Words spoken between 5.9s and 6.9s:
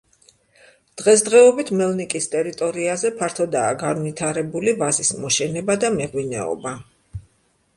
მეღვინეობა.